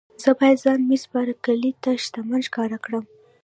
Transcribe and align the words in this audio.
زه 0.23 0.29
باید 0.39 0.61
ځان 0.63 0.79
مېس 0.89 1.03
بارکلي 1.11 1.71
ته 1.83 1.89
شتمن 2.03 2.41
ښکاره 2.47 2.77
کړم. 2.85 3.05